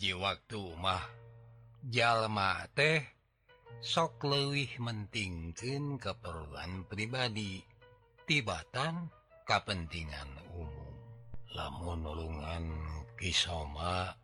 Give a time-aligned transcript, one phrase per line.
[0.00, 3.04] hiji waktu mahlma teh
[3.84, 7.60] sok lewih mentingken keperluan pribadi
[8.24, 9.12] tibatan
[9.44, 10.96] kepentingan umum.
[11.52, 12.64] Lamunulungan
[13.20, 14.16] kisoma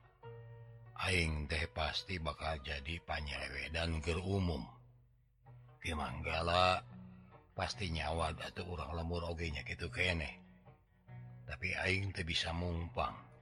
[0.96, 4.64] aing teh pasti bakal jadi panyewe dan umum.
[5.84, 6.80] Gimanggala
[7.52, 10.40] pasti nyawa atau orang lemur ogenya gitu kene
[11.44, 13.35] tapi aing teh bisa mumpang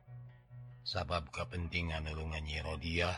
[0.85, 3.17] sabab kepentingan nulunganyi Rodiah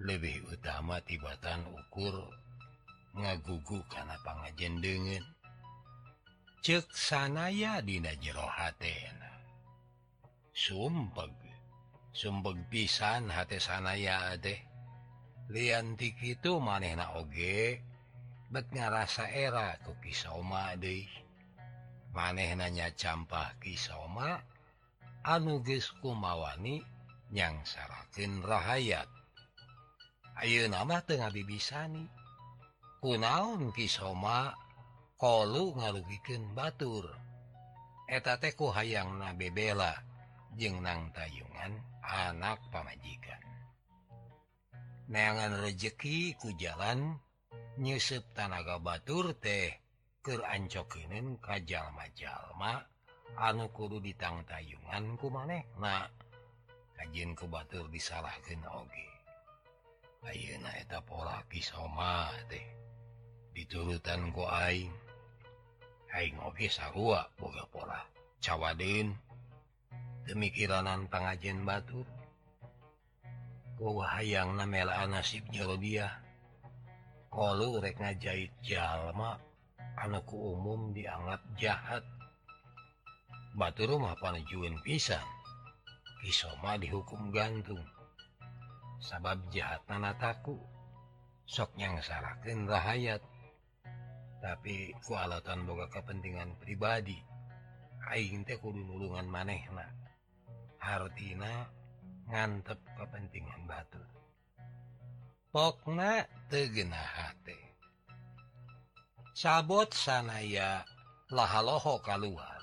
[0.00, 2.16] lebih utama tibatan ukur
[3.14, 5.24] ngagugu karena pangajen degen
[6.64, 9.30] cek sanaya Dina jero hatena
[10.56, 11.36] sumpeg
[12.16, 14.58] sumpeg pisan hati sanaya deh
[15.52, 17.90] liantik itu maneh na oge
[18.50, 21.06] bet ngarasa era ke kisoma deh.
[22.10, 24.42] Maneh nanya campah kisoma
[25.24, 26.84] anuges kumawani
[27.30, 29.08] nyangsarakin rahaat
[30.40, 32.08] Ayo nama Tengah bisani
[33.04, 34.56] kunaun kisoma
[35.20, 37.12] kolu ngalugiken Batur.
[38.08, 39.92] Eta etateku hayang na bebela
[40.56, 43.44] jeng nang tayungan anak pamajikan.
[45.12, 47.20] Neangan rejeki ku jalan
[47.76, 49.76] nyesep tanaga Batur teh
[50.24, 52.80] kerancokkinen kajjal majalma
[53.40, 56.04] anu kudu ditang tayunganku maneh nah
[57.00, 59.08] kajjin ku Batur disalahkeun Oge.
[60.28, 62.60] Ayeuna eta pola kisoma teh
[63.56, 64.92] diturutan ku aing.
[66.12, 68.04] Aing oge sarua boga pola
[68.44, 69.16] cawaden
[70.28, 72.04] demikiranan pangajen Batur
[73.80, 76.12] ku hayang namela nasib jero dia.
[77.32, 79.40] Kalau rek ngajait jalma
[79.96, 82.04] anakku umum dianggap jahat.
[83.56, 85.24] Batu rumah panajuin pisang
[86.20, 87.80] kisoma dihukum gantung.
[89.00, 90.60] Sabab jahat nanataku.
[91.48, 93.24] Sok yang salahkan rahayat.
[94.38, 97.16] Tapi kualatan boga kepentingan pribadi.
[98.12, 99.88] Aing teh kudu nulungan manehna.
[100.76, 101.66] Hartina
[102.28, 104.00] ngantep kepentingan batu.
[105.50, 107.70] Pokna tegena hati
[109.40, 110.84] sabot sanaya
[111.32, 112.59] lahaloho keluar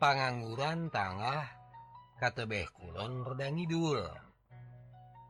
[0.00, 1.44] pangangguran tangah
[2.16, 4.00] katebeh Kulon Redang Idul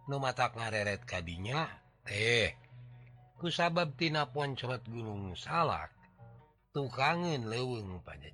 [0.07, 1.67] Numata ngareret kadinya
[2.07, 2.55] eh
[3.43, 5.91] kusababtina poncot Gunung Salak
[6.71, 8.31] tukangen leweng pada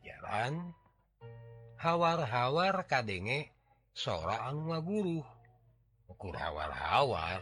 [1.80, 3.48] hawar-hawar kadenge
[3.96, 5.24] seorang waguru
[6.12, 7.40] ukur hawar-hawar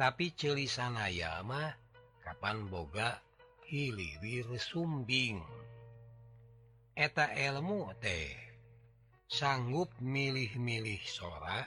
[0.00, 1.76] tapi celi sanayama
[2.22, 3.18] Kapan Boga
[3.66, 5.42] hiliwir sumbing.
[6.96, 8.36] eta elmu teh.
[9.32, 11.64] Sanggup milih-milih sora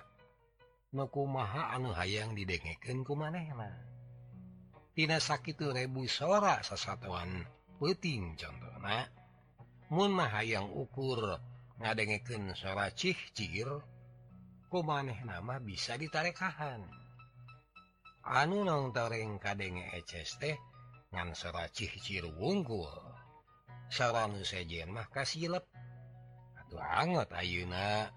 [0.93, 7.41] nuku maha anu hayang didengeken ku manehnatina sakit rebu sora sesatuan
[7.81, 9.09] puting contohna
[9.89, 11.37] Mun hayang ukur
[11.77, 13.69] ngadengeken sora cihcir
[14.69, 16.81] ku maneh nama bisa ditarekahan
[18.25, 20.57] anu nong toreng kadenge eceste
[21.13, 23.04] ngan sora cihcir wungkul.
[23.89, 24.35] saran
[24.89, 25.65] mah kasih lep
[26.59, 28.09] Aduh banget Ayeuna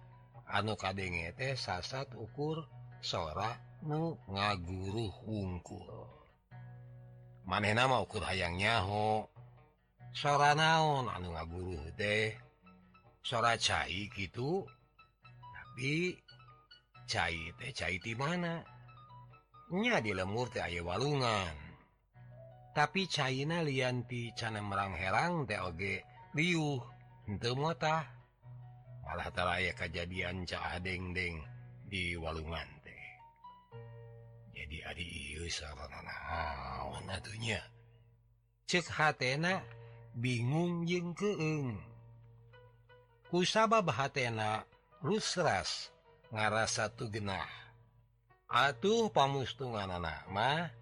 [0.49, 2.65] anu kadengete sasat ukur
[3.05, 6.09] sora nu ngaguru hungkul
[7.45, 9.29] maneh nama ukur hayang nyaho
[10.17, 12.33] sora naon anu ngaguru teh
[13.21, 14.65] sora cai gitu
[15.53, 16.17] tapi
[17.05, 18.65] cai teh cai di mana
[19.69, 21.68] nya di lemur teh aya walungan
[22.79, 25.99] tapi China lianti Cana merang herang TG
[26.31, 26.79] riuh.
[27.27, 28.07] Untuk mota
[29.03, 31.43] malahtaraaya kejadian ca dengdeng
[31.91, 33.05] di walungan teh.
[34.55, 35.43] Jadi adiknya
[38.71, 39.59] cek hatna
[40.15, 41.83] bingung jeng keeng.
[43.27, 44.63] Kusaba hatna
[45.03, 45.91] rusras
[46.31, 47.51] ngaras satu genah.
[48.49, 50.78] Atuh pamustungan anak mah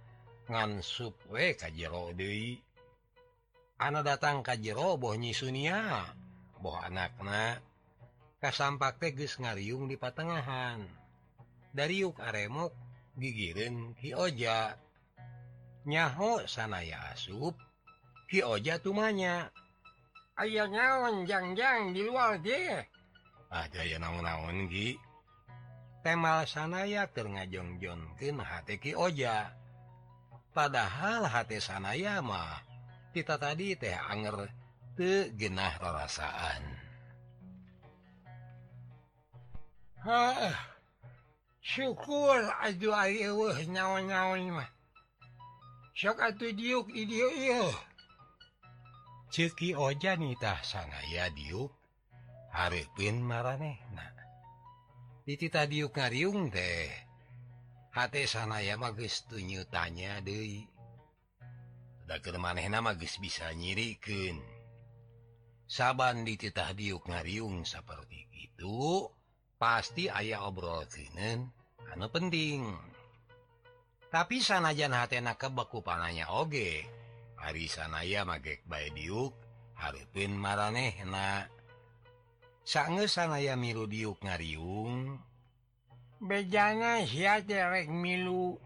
[0.46, 2.58] ngansup we ka jero Dewi
[3.76, 6.00] Ana datang ka jero boh nyi Sunia.
[6.56, 7.60] Boh anakna.
[8.40, 10.80] Kasampak teges ngariung di patengahan.
[11.76, 12.72] Dari yuk aremok
[13.20, 14.80] gigirin Hioja
[15.84, 17.52] nyaho sanaya asup
[18.32, 19.52] Hioja tumanya
[20.40, 22.96] Ayo nyaon jangjang di luar deh
[23.50, 24.98] ada yang naon-naon gi.
[26.02, 29.50] Temal sanaya ter ngajongjonkeun hati Hioja
[30.56, 32.64] padahal H sanayamah
[33.12, 34.48] kita tadi teh anger
[34.96, 36.64] tegenah rasaan
[41.60, 42.40] syukur
[49.26, 51.68] Ceki ojanitah sanaya diuk
[52.56, 54.08] Harpin mareh nah.
[55.26, 57.05] Di tadiuk ngariung deh
[57.96, 60.20] H sanaya magnyutanya
[62.36, 64.36] maneh magis bisa nyiriken
[65.64, 69.08] saban dititah diuk ngariung seperti itu
[69.56, 71.48] pasti ayah obrol kinen
[71.88, 72.68] anu penting.
[74.12, 76.84] Tapi sanajan hatna kebeku pananya oge
[77.40, 79.32] hari sanaya magek bay diuk
[79.72, 81.48] Harpin marehna
[82.60, 85.16] sange sanaya miru diuk ngariung
[86.20, 88.56] bejana siaterek milu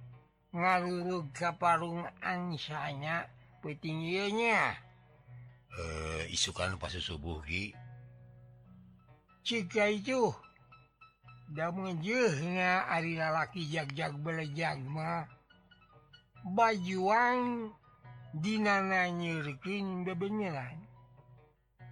[0.50, 3.26] ngalurug kaparung ansanya
[3.62, 4.74] petingnya
[5.74, 7.74] eh isukan pas subuh Ki
[9.40, 10.30] jika itu.
[11.50, 15.26] Dan menjehnya Ari lalaki jagjag belejagma
[16.46, 17.74] bajuang
[18.30, 20.78] dinana nyirikin bebenyeran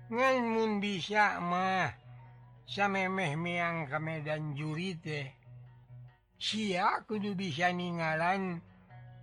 [0.09, 1.91] ngan mun bisa mah
[2.71, 5.38] samemeh miang ke Medan juri teh.
[6.39, 8.63] si kudu bisa ningalan.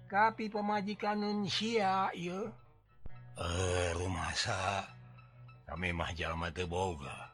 [0.06, 4.32] Tapi pemajikanun si Sia eh, rumah
[5.66, 7.34] kami mahjal mate Boga.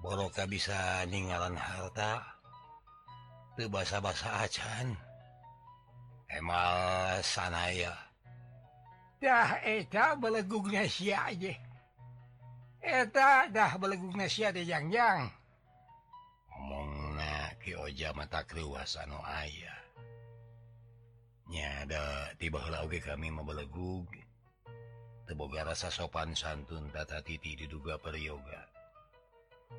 [0.00, 2.24] Boroka bisa ningalan harta
[3.54, 4.96] ke bahasa-bahasa acan.
[6.26, 8.02] Emal sanayadah
[10.18, 11.62] belegugnya Siaetadah
[13.78, 15.35] belegugnya Sia yang-jang
[17.74, 19.80] oja mata kruasa no ayah
[21.50, 24.06] nyada tiba oge kami mebelegug
[25.26, 28.70] teboga rasa sopan santun tata titi diduga peryoga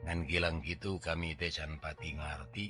[0.04, 2.68] dan gilang gitu kami teh canpati ngarti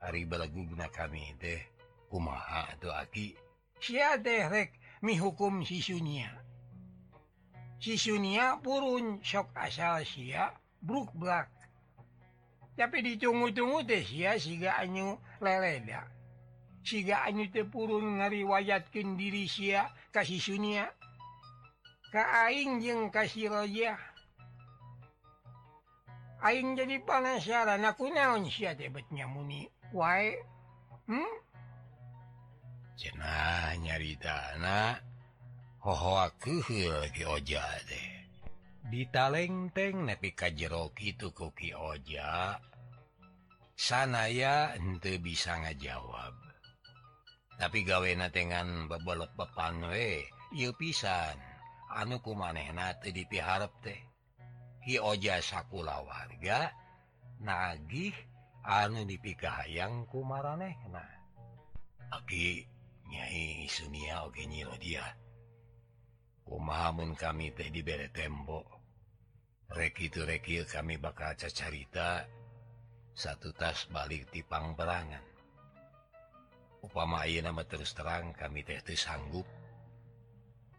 [0.00, 1.60] hari belegugna kami teh
[2.08, 3.36] kumaha atau aki
[3.80, 4.72] sia teh rek
[5.04, 6.32] mi hukum sisunya
[7.76, 11.55] sisunya purun sok asal sia bruk blak.
[12.76, 16.04] tapi ditungu-tunggu teh sia siga anyu leleda.
[16.84, 20.86] Siga anyu teh purun ngariwayatkeun diri sia kasih sunia.
[22.12, 23.98] Ka aing jeung kasih rojah
[26.46, 29.66] aing jadi penasaran aku naon sia teh bet nyamuni?
[29.90, 30.36] Wae
[31.08, 31.34] hmm?
[32.96, 34.96] Cenah nyarita na
[35.82, 38.25] hoho keuheul ki oja teh.
[38.92, 42.60] ditalengteng nepi kajjero itu kuki oja.
[43.76, 46.34] Sanaya ente bisa ngajawab.
[47.56, 51.36] Tapi gawe natengan bebolok bepan we y pisan.
[51.96, 54.00] Anuku maneh nate dipiharp teh.
[54.86, 56.70] Hi oja sakula warga
[57.42, 58.14] nagih
[58.64, 61.10] anu dipikahang ku maraneh nah
[62.10, 62.64] aki
[63.06, 65.04] nyai sunia oge nyiro dia
[66.48, 68.75] kumahamun kami teh dibere tembok
[69.72, 70.22] Reki itu
[70.70, 72.24] kami bakal cacarita
[73.16, 75.36] satu tas balik tipang perangan
[76.86, 79.44] upama nama terus terang kami teh sanggup.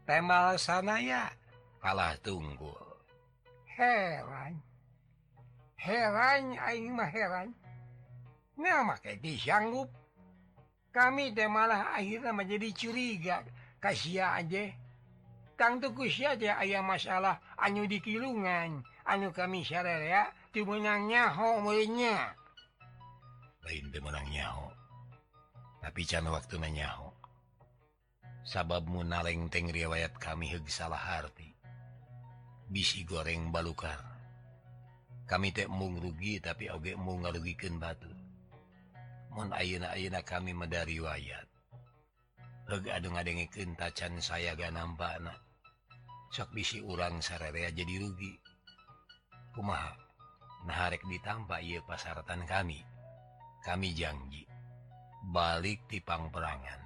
[0.08, 1.28] Temal sana ya?
[1.84, 2.80] Kalah tunggul.
[3.68, 4.64] Heran
[5.78, 7.54] heran aing mah heran
[8.58, 9.92] nah make disanggup.
[10.96, 13.44] Kami teh malah akhirnya menjadi curiga.
[13.78, 14.74] Kasihan aja.
[15.58, 19.82] Kang tukus aja ayaah masalah anu dikilungan anu kami syya
[20.54, 22.38] dimenangnyahonya
[23.66, 24.70] lain dimenangnyaho
[25.82, 27.10] tapi can waktu nanyaho
[28.46, 31.58] sababmu nalengteng riwayat kami heg salah arti.
[32.70, 33.98] bisi goreng balukar.
[35.28, 38.12] Kami teh mung rugi tapi oge mung ngarugikan batu.
[39.36, 41.48] Mon ayeuna-ayeuna kami meda riwayat.
[42.68, 42.84] Ung
[43.16, 45.47] ngadengeken tacan saya ga nampak anak
[46.34, 48.34] sok bisi urang sararea jadi rugi.
[49.56, 49.96] Kumaha?
[50.68, 52.84] Naharek ditambah ia pasaratan kami.
[53.64, 54.44] Kami janji
[55.32, 56.80] balik tipang perangan.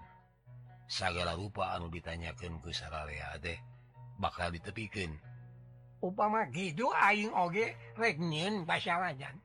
[0.86, 3.58] Segala rupa anu ditanyakan ke sararea teh
[4.22, 5.18] bakal ditepikan
[6.02, 9.38] upama gitu aing oge regnyen pasarajan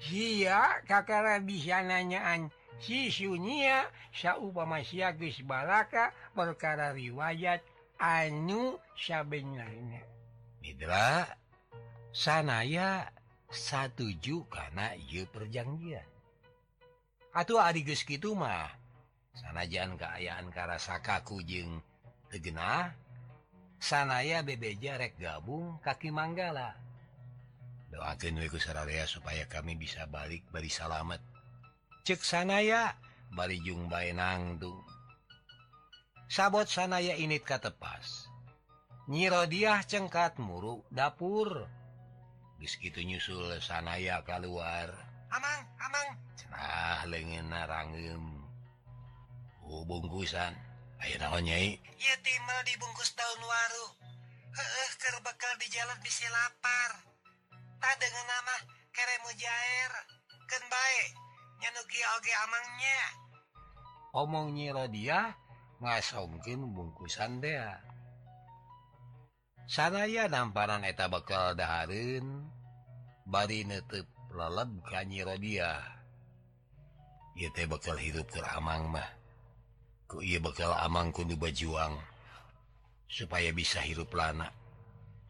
[0.00, 2.48] sia kakara bisa nanyaan
[2.80, 7.60] si sunia saupama sia geus balaka perkara riwayat
[8.00, 9.64] anu Syabenya
[10.60, 11.28] Hidra
[12.12, 13.12] sanaya
[13.52, 16.04] satuju karena y perjanjian.
[17.36, 18.72] Atuh Adigus gitu mah
[19.36, 21.84] sanajan keayaan Karasakaku jeung
[22.32, 22.96] tegenah
[23.76, 26.72] sanaya bebeja rek gabung kaki Manggala
[27.92, 31.20] doakan weku Saraya supaya kami bisa balik bari salamet.
[32.04, 32.94] Cek sanaya
[33.32, 34.78] Barijung Baenang tuh
[36.26, 38.26] sabot sanaya ini ka tepas.
[39.06, 41.70] Nyirodiah cengkat muruk dapur.
[42.58, 44.90] Gitu nyusul sanaya keluar
[45.30, 48.24] aang aang cenah lengen narangem.
[49.66, 50.54] Bungkusan
[51.42, 51.78] nyai?
[52.22, 53.86] Timel dibungkus daun waru.
[54.96, 56.90] Terbekal di jalan bisa lapar
[57.78, 58.56] tak dengan nama
[58.90, 59.92] kere mujair.
[60.46, 61.08] Ken baik
[61.62, 63.02] nyanuki oge amangnya.
[64.16, 64.86] Omong nyiro
[65.82, 67.76] ngasongkin bungkusan dea
[69.68, 72.48] sanaya namparan eta bekal daun
[73.26, 75.96] bari nutup leleb kanyirodia
[77.36, 79.04] ia teh bekal hirup ke amang mah.
[80.08, 81.92] Ku ia bekal amang kudu bajuang
[83.06, 84.50] supaya bisa hirup lana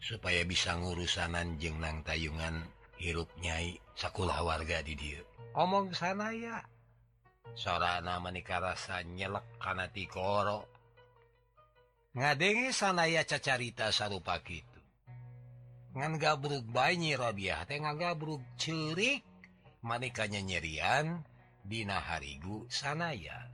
[0.01, 2.65] supaya bisa ngurusanan jeng nang tayungan
[2.97, 5.21] hirup nyai sakulah warga di dia
[5.57, 6.65] omong sanaya
[7.55, 10.67] sarana menikah rasa nyelek karena tikoro
[12.17, 14.81] ngadenge sanaya cacarita sarupa gitu
[15.97, 19.25] ngan gabruk banyi Rabiah teh gabruk cerik
[19.87, 21.23] manikanya nyerian
[21.67, 23.47] dina harigu sanaya.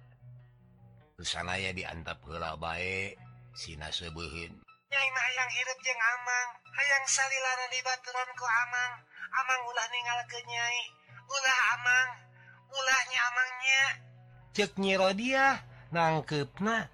[1.23, 3.15] Sanaya diantap hela baik
[3.55, 4.59] sina sebehin
[4.91, 8.93] Nyain hayang hirup jeung amang hayang salilaran di baturan ku amang.
[9.33, 10.83] Amang ulah ningal ke nyai.
[11.31, 12.09] Ulah amang.
[12.73, 13.85] ulahnya amangnya
[15.93, 16.89] Nangkep na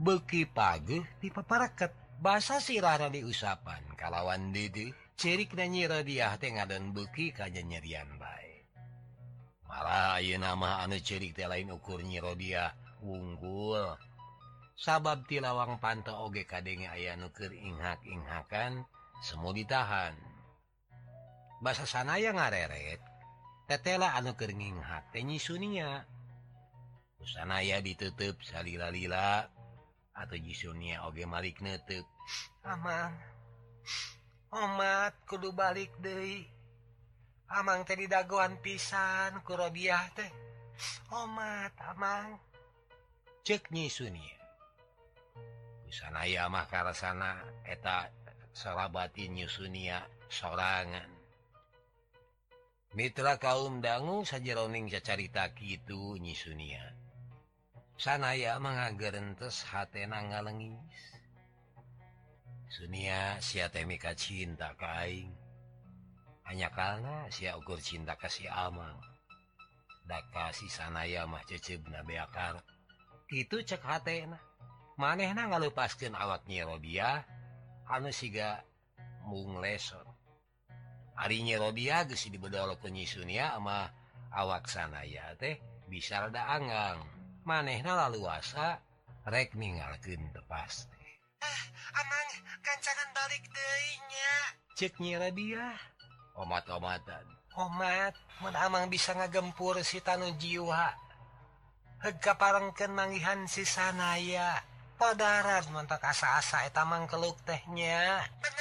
[0.00, 1.92] beki pagi di paparaket.
[2.18, 4.90] Basa sirahna di usapan kalawan dede.
[5.14, 8.38] Cerik dan nyirodiah tengah dan beki kaja nyerian baik
[9.78, 13.94] malah ayo nama anu cerik teh lain ukur nyirodia unggul.
[14.74, 18.82] Sabab tilawang panto oge kadenge ayah nuker inghak inghakan
[19.22, 20.18] semua ditahan.
[21.62, 22.98] Basa sana yang ngareret.
[23.68, 26.08] tetela anu kering hatnyi Sunia
[27.28, 28.88] sana ya ditutup salila
[30.16, 32.08] atau jisunia oge Malik nutup
[32.64, 33.12] aman
[34.56, 36.48] omat kudu balik De
[37.52, 40.28] amang tadi dagoan pisan kurodiah teh.
[41.08, 42.36] Omat amang.
[43.40, 44.36] Ceknyi Sunia
[45.88, 48.12] sana ya mah karena sana eta
[48.52, 51.17] sahabatbatnya Sunia sorangan.
[52.96, 56.96] Mitra kaum dangu sajaroning sacarita gitu nyisunia
[57.98, 61.18] sanaya mengagerentes hatena ngalengis
[62.68, 65.28] Sunia siatemika cinta kaing
[66.48, 68.96] hanya karena si ukur cinta kasih amang.
[70.08, 72.64] Dak kasih sanaya mah cecep na beakar.
[73.28, 74.40] Itu cek hatena
[74.96, 77.20] manehna ngalupaskeun awak nyi Robiah.
[77.84, 78.64] Anu siga
[79.28, 80.07] mung lesot
[81.18, 83.90] Arinyerodiah dibedol penyisunia ama
[84.30, 85.58] awak sana ya teh
[85.90, 87.02] bisa rada Anggang
[87.42, 88.78] manehna laluasa
[89.26, 90.86] rek ningalken tepas
[91.42, 91.62] ah,
[91.98, 92.28] Amang
[92.62, 94.32] kancangan balik denya
[94.78, 95.74] ceknyira dia.
[96.38, 97.26] Omat-omatan.
[97.58, 100.94] Omat mun amang bisa ngagempur si tanu jiwa.
[101.98, 104.62] Hega parengken manggihan si sanaya
[104.98, 108.57] padarat mentak asa-asa etamang keluk tehnya bener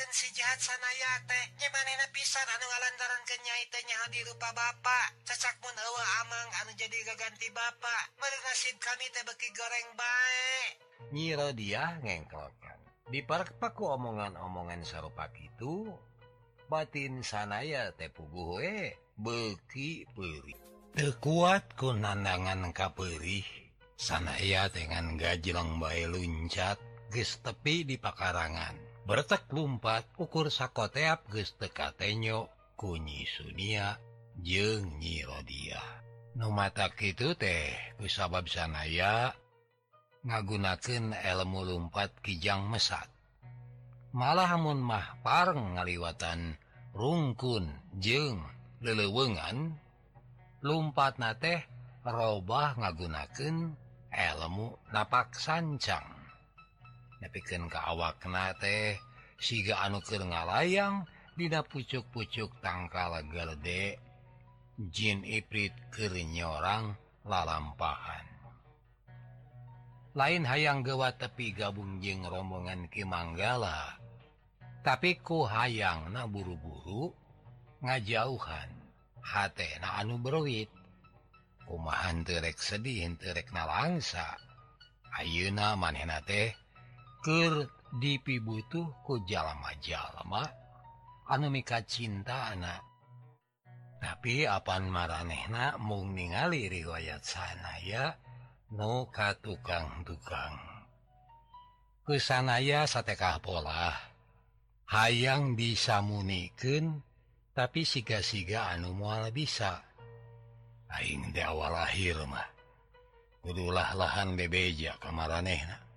[0.00, 5.76] nyaken si jahat sanaya teh manena pisan anu ngalantaran kenyaitnya di rupa bapak cacak pun
[5.76, 10.70] awa amang anu jadi gaganti bapak nasib kami teh beki goreng baik
[11.12, 12.80] nyiro dia ngengkelkan
[13.12, 15.92] di diparkpaku omongan-omongan serupa itu
[16.72, 20.56] batin sanaya tepuguwe beki peri
[20.96, 23.44] terkuat ku nandangan kaperih
[24.00, 26.80] sanaya dengan gajelang bayi luncat
[27.12, 28.89] ges tepi di pakarangan.
[29.08, 33.96] bertek lumpat ukur sakoteap gestekatnyo kunyi Sunia
[34.40, 35.80] jeng nyirodia
[36.36, 39.34] numata itu teh kusabab sanaya
[40.20, 43.08] ngagunaken elmu lumpat Kijang mesat.
[44.12, 46.58] Malah amun mah pareng ngaliwatan
[46.92, 48.42] rungkun jeng
[48.82, 49.78] lelewengan
[50.60, 51.62] lumpat na teh
[52.04, 53.78] robah ngagunaken
[54.10, 56.19] elmu napak sancang
[57.20, 58.96] nepiken ke awak kena teh
[59.40, 63.96] siga anuker ngalayang dina pucuk-pucuk tangkal legerde
[64.80, 66.96] Jin Iprit kerenyorang
[67.28, 68.24] lalampahan.
[70.16, 74.00] Lain hayang gewa tepi gabung jeng rombongan Kimanggala.
[74.80, 77.12] Tapi ku hayang na buru-buru
[77.84, 78.72] ngajauhan.
[79.20, 80.72] Hate na anu berwit.
[81.68, 84.40] Kumahan terek sedih terek nalangsa.
[85.12, 86.56] Ayeuna manhena teh
[87.20, 87.68] ke
[88.00, 90.44] dipi butuh ku jalama-jalama.
[91.30, 92.90] Anu mika cinta anak
[94.00, 98.16] tapi apaan marehnak mung ningali riwayat sanaya
[98.72, 100.56] nuka tukang-tukang.
[102.08, 103.92] Kesanaya satekah pola
[104.88, 107.04] hayang bisa muniken
[107.52, 109.84] tapi siga-siga anu mual bisa.
[110.90, 112.48] Aing di awal lahir mah.
[113.46, 115.89] Udulah lahan bebeja kamar anehna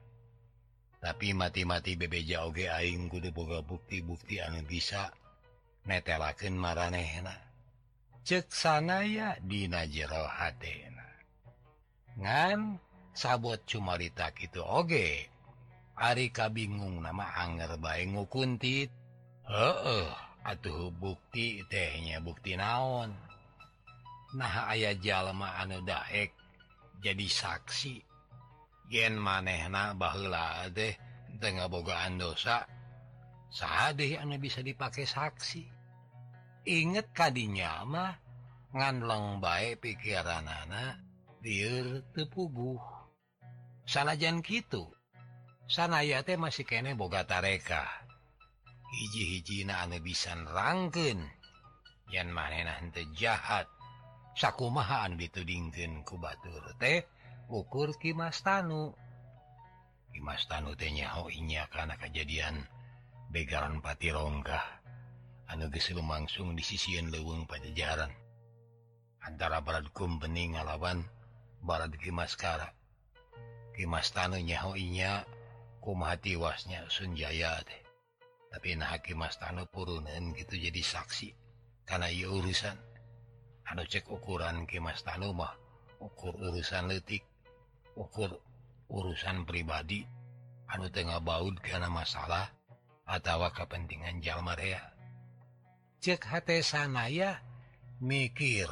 [1.03, 5.11] tapi mati-mati bebeja oge aing kudu boga bukti-bukti anu bisa
[5.83, 7.35] netelaken maranehna.
[8.23, 11.03] Ceksana ya dina jero hatena.
[12.15, 12.79] Ngan
[13.11, 15.27] sabot cumarita itu oge.
[15.99, 18.87] Ari ka bingung nama anger bae ngukuntit.
[19.43, 20.07] Heeh
[20.47, 23.11] atuh bukti tehnya bukti naon.
[24.39, 26.31] Nah ayah jalma anu daek
[27.03, 28.12] jadi saksi.
[28.93, 30.93] gen manehna bahula deh
[31.41, 32.61] tengah bogaan dosa
[33.49, 35.65] saat deh Anda bisa dipakai saksi.
[36.69, 38.13] Inget kadinya mah
[38.69, 41.01] nganlong baik pikiran anak
[41.41, 42.79] dir tepuguh
[43.89, 44.93] sanajan gitu
[45.65, 47.89] sanaya teh masih kene boga tareka.
[48.93, 51.17] Hiji-hiji na anu bisa rangken
[52.13, 53.65] yang manehna hente jahat
[54.37, 57.01] sakumahaan ditudingkan ku batur teh
[57.51, 58.93] ukur Kimastanu
[61.33, 62.63] inya karena kejadian
[63.33, 64.83] begaran Pati Rongkah
[65.49, 68.09] anuges lumangsung di sisian leweng Pajajaran.
[69.23, 71.03] Antara Barat Kumbening ngalawan
[71.63, 72.71] Barat Kimaskara.
[73.73, 75.25] Inya
[75.81, 77.81] kumaha tiwasnya Sunjaya teh.
[78.53, 81.33] Tapi nah Kimastanu purunan gitu jadi saksi
[81.89, 82.77] karena ia urusan.
[83.65, 85.57] Anu cek ukuran Kimastanu mah
[85.97, 87.25] ukur urusan letik
[87.97, 88.33] ukur
[88.89, 90.05] urusan pribadi.
[90.73, 92.49] Anu Ten baud karena masalah
[93.05, 94.57] atau kepentingan Jalma
[96.03, 97.39] cek H sanaya
[98.03, 98.67] mikir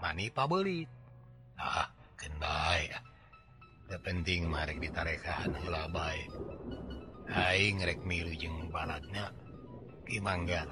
[0.00, 0.88] mani pabelit.
[1.60, 1.92] Ah
[4.00, 5.50] penting Marek ditarekan
[7.28, 9.28] Haingrek milu jeng balatnya
[10.08, 10.66] Kimanggar.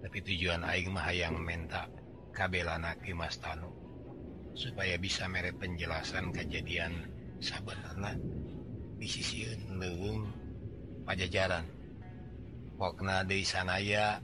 [0.00, 1.90] Tapi tujuan Aing Mahaang menta
[2.30, 3.79] kabelana Kimas Tanu.
[4.60, 6.92] supaya bisa merek penjelasan kejadian
[7.40, 8.12] sabenerna
[9.00, 10.28] di sisi leung
[11.08, 11.64] pajajaran.
[12.76, 14.20] Wokna di sanaya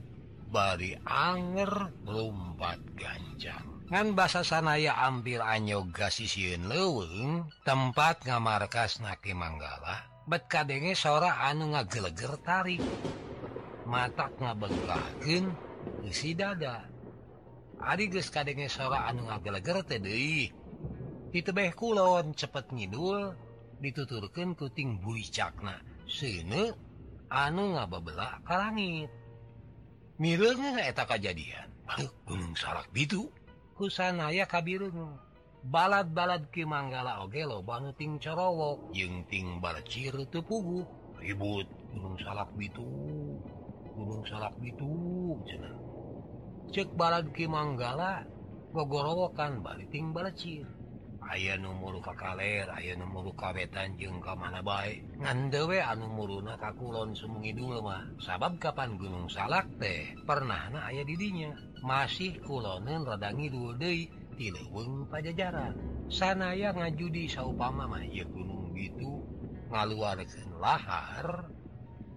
[0.53, 3.65] bari anger lumpat ganjang.
[3.89, 11.71] Ngan basa sanaya ambil anyoga sisiun leweng tempat ngamarkas naki manggala bet kadenge sora anu
[11.73, 12.83] ngageleger tarik.
[13.87, 15.55] Matak ngabeglakeun
[16.03, 16.96] isi dada.
[17.77, 20.49] Arigus kadenge sora anu ngageleger teh deui.
[21.31, 23.35] Ditebeh kulon cepet ngidul
[23.77, 26.73] dituturkeun kuting bui cakna Seuneu
[27.29, 29.11] anu ngababela ka langit.
[30.17, 31.69] Mirnya eta kejadian
[32.25, 33.29] gunung salak bitu.
[33.77, 35.21] kusanaya kabireung
[35.61, 40.81] balad-balad ki Manggala oge lobang ting corowok jeung ting balcir teu pugu.
[41.21, 42.89] Ribut gunung salak bitu.
[43.93, 45.86] Gunung salak bitu cenah.
[46.73, 48.27] cek balad Ki Manggala
[48.75, 50.67] gogorowokan Balting Balcir
[51.27, 55.03] aya nomor Kaler aya nomor kawetan jengka mana bae.
[55.19, 60.07] Ngan dewe anu muruna ka kakulon semungi dulumah sabab kapan Gunung Salak teh?
[60.23, 61.51] Pernah na aya didinya.
[61.83, 64.07] Masih kulonen rada ngidul deui
[64.39, 65.75] ti leuweung pajajaran.
[66.07, 69.27] Sanaya ngajudi saupama mah ya gunung gitu
[69.67, 71.51] ngaluarkeun lahar.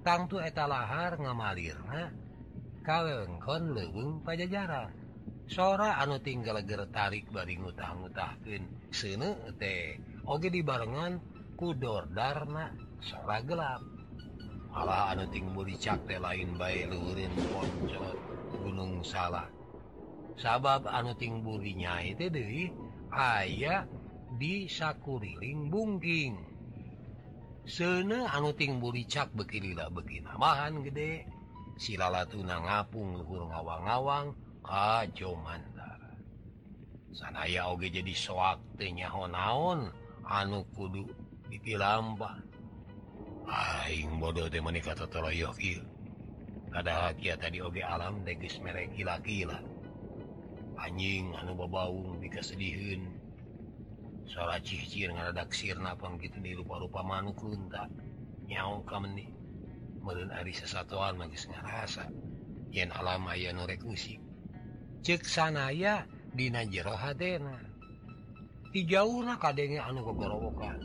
[0.07, 2.30] Tangtu eta lahar ngamalirna
[2.91, 4.91] kawewengkon legung pajajaran
[5.47, 9.31] sora anu tinggal ger tarik bari ngutah-ngutahkin sene
[9.63, 9.95] teh
[10.31, 11.19] Oge dibarenngan
[11.59, 12.71] kudor Dharma
[13.03, 13.83] sora gelap.
[14.71, 18.15] Malah anu ting dicakte lain baik lurin poncot
[18.63, 19.51] gunung salah
[20.39, 22.71] sabab anu ting burinya itu dari
[23.11, 23.83] aya
[24.39, 26.39] disakuriling bungking.
[27.67, 31.40] Sene anu ting buricak bekirilah begina mahan gede.
[31.81, 36.13] silala tuna ngapung luhur ngawang-awang kajo Mandara
[37.09, 39.89] sanaya oge jadi soak soaktenya honaon
[40.29, 41.09] anu kudu
[41.49, 42.37] dipilamba
[43.49, 45.81] Aing bodoh teh menikah tatara yokil
[46.71, 49.59] Kada kia tadi oge alam degis merek gila-gila
[50.77, 53.09] Anjing anu babaung dikasedihin
[54.31, 57.91] Salah cicir ngaradak sirna pang gitu di rupa-rupa manuk lunta.
[58.47, 59.40] Nyaung kamen nih
[60.07, 62.09] hari sesatuan ngarasa
[62.73, 64.17] yen alam aya nu rek nureklusi
[65.05, 67.59] cek sanaya Dina jero hadena
[68.71, 70.79] ti jauhna kadenge anu gogorowokan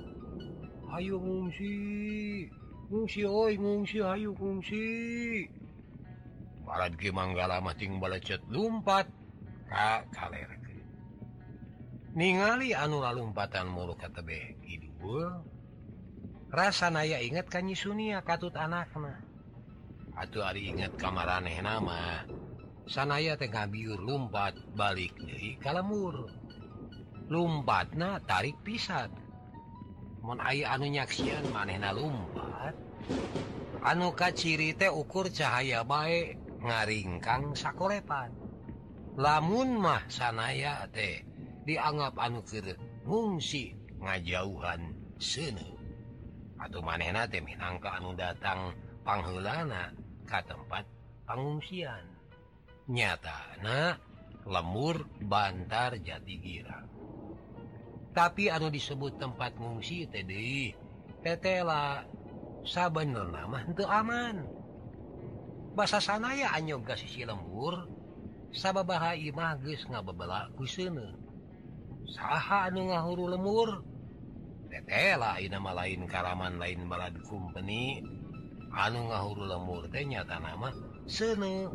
[0.89, 1.73] hayu ngungsi
[2.89, 4.84] ngungsi oi ngungsi hayu ngungsi
[6.65, 9.06] fungsi ge Manggala mah ting balecet lumpat
[9.69, 10.06] Ka
[12.15, 14.23] ningali anu lalumpatan muruk kata
[14.65, 15.45] Idul
[16.56, 19.20] rasanaya ingat kanyi Sunia katut anakaknya
[20.15, 22.24] atuh hari ingat kamar aneh nama
[22.88, 26.32] sanaya Tengah biur lumpat balik dari di lumpat
[27.28, 29.12] lumbatna tarik pisat
[30.24, 32.74] mon anu nyaksian manehna lumpat
[33.86, 38.34] anu kaciri teh ukur cahaya baik ngaringkang sakolepan.
[39.15, 41.24] Lamun mah sanaya teh
[41.63, 45.74] dianggap anu ke fungsi ngajauhan sene
[46.60, 49.91] atau manena Minangka anu datangpanghelana
[50.24, 50.84] ke tempat
[51.28, 52.04] pengungsian
[52.88, 53.98] nyata anak
[54.46, 56.89] lemur Bantar Jati Girang.
[58.15, 60.32] Tapi anu disebut tempat ngungsi TD
[61.20, 62.06] tetela
[62.63, 64.46] saban nama untuk aman.
[65.76, 67.89] Bahasa sanaya anyoga sisi lembur
[68.56, 71.20] sababaha imah geus ngabebela ku seuneun
[72.08, 73.84] saha anu ngahuru lemur
[74.75, 78.03] tetela nama lain karaman lain balad company
[78.75, 80.75] anu ngahuru lemur lemurtenya nama
[81.07, 81.71] sene.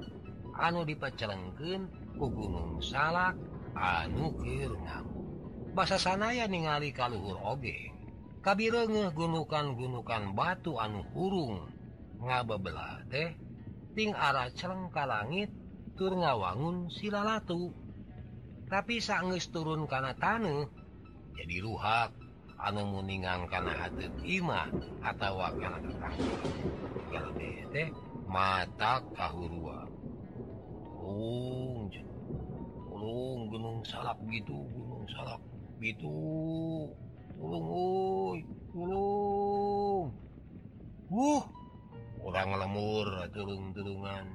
[0.60, 1.88] Anu dipacelengken
[2.20, 3.32] ku Gunung Salak
[3.72, 5.24] anukir ngamu.
[5.72, 7.88] Bahasa sanaya ningali kalluhur oge.
[8.44, 11.72] Kabirenge gunukan-gunukan batu anu hurung.
[12.20, 13.32] Ngababelah teh
[13.96, 15.48] ting arah celengka langit
[15.96, 17.72] tur ngawangun silalatu.
[18.68, 20.68] Tapi sanggis turun karena tanu
[21.40, 22.19] jadi ruhak
[22.66, 24.68] anu muningan karena hati Imah
[25.00, 25.40] atau
[28.30, 29.88] mata kahurua
[31.00, 31.90] Ung,
[32.92, 35.42] ulung gunung salak gitu gunung salak
[35.80, 36.12] gitu
[37.40, 38.38] ulung uy,
[38.76, 40.12] ulung.
[41.08, 41.42] Uh
[42.20, 44.28] orang lemur turun-turungan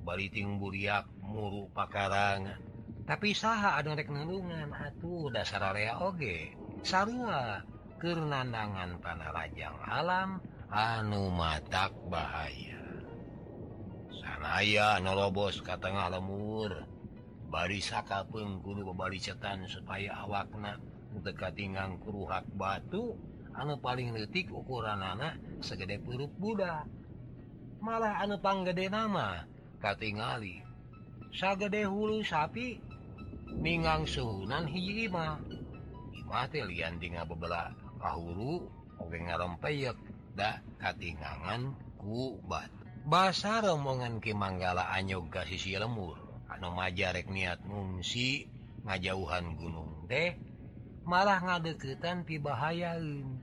[0.00, 2.56] baliting buriak muru pakarangan.
[3.04, 6.56] Tapi saha ada rek nenungan atuh dasar area oge.
[6.80, 7.60] sarua
[8.00, 10.40] kerenangan tanah Rajang alam
[10.72, 12.80] anu matak bahaya.
[14.20, 16.88] Sanaya nolobos kata nga lemur.
[17.50, 20.78] Barisaka pengguru kebalikcetan supaya awakna
[21.18, 23.18] dekati ngangkuruhak batu
[23.58, 26.86] anu paling detik ukuran anak segede puruk Buddha
[27.82, 29.44] malah anu panggede nama
[29.82, 30.62] katingali.
[31.34, 32.78] Sagede hulu sapi
[33.50, 35.42] Mingang suhunan hijimah
[36.30, 38.62] mati liandinga bebela kahuru
[39.02, 42.70] oge ngarempeyekdah katingangan kubat
[43.04, 46.16] bahasa rombongan ke Manggala Anyoga sisi lemur.
[46.50, 48.46] Anu majarek niat ngungsi
[48.86, 50.34] ngajauhan gunung deh
[51.06, 53.38] malah ngadeketan pibahayain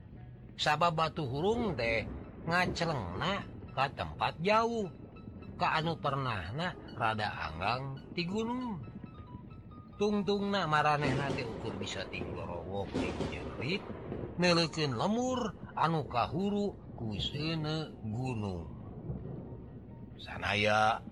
[0.60, 2.04] sabab batu hurung teh
[2.44, 4.88] ngacelengna ke tempat jauh.
[5.58, 8.78] Ke anu pernah nah rada Anggang di gunung.
[9.98, 13.18] tungtung na maraneh nanti ukur bisa tinggalkin
[14.94, 18.70] lemur anu kahuru kuine gunung.
[20.18, 21.02] Sanaya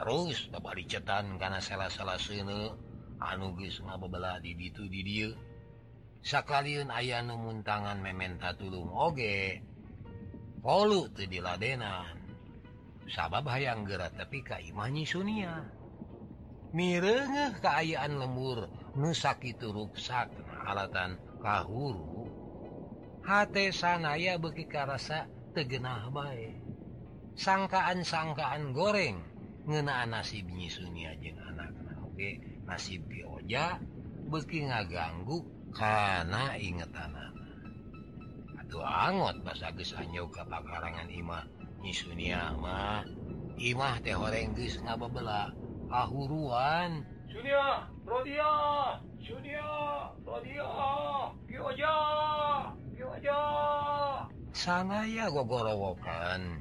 [0.00, 2.72] terus dapat dicetan karena salah-salah sene
[3.20, 5.28] anuges ngabebelah di itu di dia.
[6.20, 9.64] Sakaliun ayah numun tangan mementa tulung oge
[10.60, 12.20] polu tuh di ladenan
[13.08, 15.79] sabab hayang gerak tapi kaimanyi sunia.
[16.70, 20.30] mirenge keayaan lemur nusak itu ruksak
[20.66, 22.30] alatan kahuru.
[23.20, 23.30] H
[23.74, 26.56] sanaya beki karasa tegenah baik
[27.40, 29.16] sangkaan-sangkaan goreng
[29.64, 31.72] ngenaan nasib nyisunia jeng anak
[32.04, 32.36] Oke?
[32.68, 33.80] Nasib bioja
[34.28, 35.40] beki ngaganggu
[35.72, 37.16] karena ingetan
[38.60, 41.42] Aduh angot bahasa gesanya ke pakarangan imah
[41.82, 43.02] nyisunia mah.
[43.58, 45.52] Imah teh horeng gus ngababelak
[45.90, 48.50] ahuruan Junior, Rodia,
[49.22, 50.66] Junior, Rodia,
[51.46, 51.94] Pio aja,
[54.50, 56.58] Sana ya gogorowokan.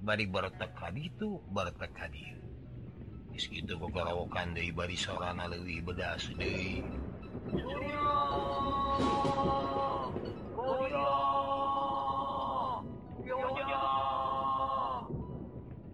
[0.00, 2.40] Bari bertekad itu, bertekad itu.
[3.36, 6.82] Is gitu gogorowokan dari bari sorana lebih bedas deh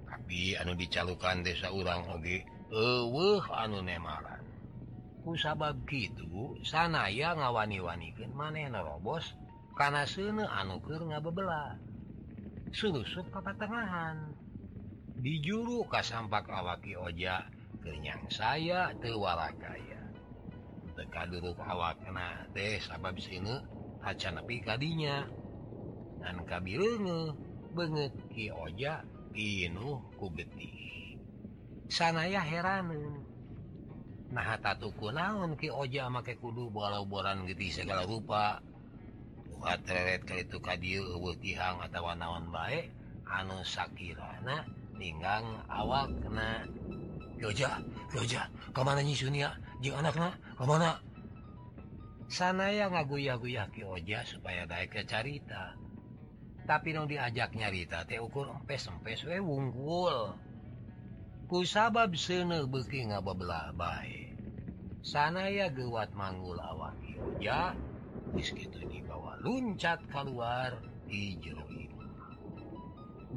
[0.07, 2.41] Tapi anu dicalukan desa urang oge.
[2.41, 2.54] Okay.
[2.75, 4.43] uh, anu nemaran
[5.23, 9.33] kusabab gitu sanaya ngawani-wanikin maneh robos
[9.75, 11.81] karena sene anuker ngabebelah.
[12.75, 14.35] Selusuk ke pertengahan
[15.23, 17.47] dijuru kasampak awaki oja
[17.81, 20.03] kenyang saya tewala kaya
[20.99, 23.63] teka dulu awak kena teh sabab sini
[24.03, 25.25] acan nepi kadinya
[26.19, 27.33] dan kabilnya
[27.73, 30.74] banget ki oja inuh ku beti.
[31.95, 32.91] sanaya heran.
[34.35, 38.59] Nah tatuku naon Ki Oja make kudu bola-boran gitu segala rupa.
[39.55, 42.91] Buatreret itu kadihang atau naon baik
[43.31, 44.67] anu Shakirana
[44.99, 46.67] tinggang awak kena
[47.39, 47.79] Yoja
[48.11, 49.55] Yoja kemananyi Sunia?
[49.79, 50.99] Jeung anaknya kemana
[52.27, 55.79] sana sanaya ngaguya-guya Ki Oja supaya baik ke carita.
[56.67, 60.35] Tapi dong diajak nyarita teh ukur empes-empes we wunggul.
[61.55, 64.35] ku sabab sene beki ngababla baik
[65.07, 66.99] sanaya gewat manggul awak
[67.39, 67.79] ja
[68.35, 70.75] gitu dibawa loncat keluar
[71.07, 71.63] di jero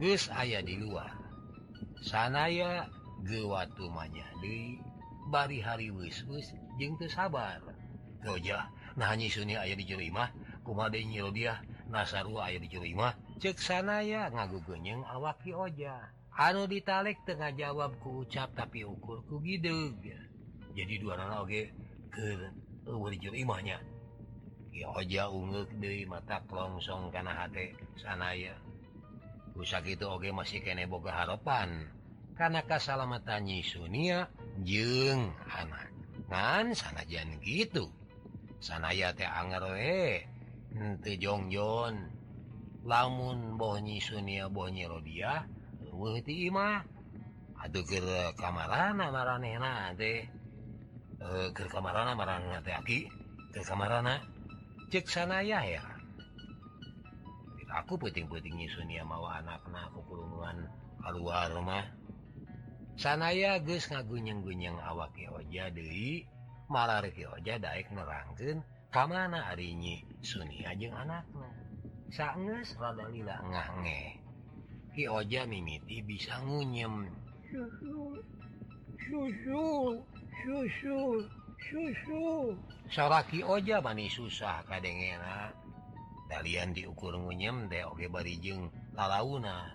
[0.01, 1.13] Gus ayah di luar
[2.01, 2.89] sanaya
[3.21, 4.82] gewat rumahnya di
[5.30, 7.62] bari hari wis-wis jeng sabar.
[8.25, 8.65] Oh Roja
[8.97, 10.34] nah nyi Sunni ayah di jerimah
[10.65, 17.26] kumade nyiro dia nasaru ayah di jerimah cek sanaya ngagu genyeng awaki oja Anu ditalek
[17.26, 19.97] Tengah jawab ku ucap tapi ukurku gitu
[20.78, 21.73] jadi dua oge
[22.13, 22.38] eh,
[25.82, 28.54] di mata longsong karena hati sanaya.
[29.58, 31.89] Rusak itu oge masih kene boga harapan
[32.38, 34.30] karena kesalamatannya Sunia
[34.62, 35.89] jeng anak
[36.30, 37.89] ngan sanajan gitu.
[38.62, 41.97] Sanaya teh angerjongjon
[42.86, 45.56] lamun bonyi Sunia bonyi Rodiah
[45.97, 46.86] Imah
[47.57, 47.97] aduh ke
[48.38, 50.21] kamarana marane nanti
[51.17, 53.10] eh, ke kamarana marana teh aki
[53.49, 54.21] ke kamarana
[54.93, 55.65] cek sana ya.
[55.65, 55.83] Ya
[57.77, 60.65] aku puting-putingi Sunia mau anak-anak kekurungan
[61.01, 61.86] keluar rumah
[62.97, 66.25] sanaya guys ngagunyeng-gunyeng awak Yoja Dewi
[66.73, 71.49] malar oja Daik nerangkeun kam mana harinyi Sunia jeung anakna?
[72.07, 74.26] Anaknya sangrada lila ngange
[74.97, 77.05] Ki oja mimiti bisa ngunyem.
[77.45, 78.17] Susu.
[78.97, 79.65] Susu.
[80.41, 81.21] Susu.
[81.69, 82.57] Susu.
[82.89, 85.53] Soraki oja mani susah kadengena.
[86.33, 89.69] kalian diukur ngunyem deh oge barijeng lalauna.